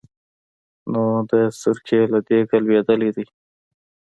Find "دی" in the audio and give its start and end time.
3.15-3.25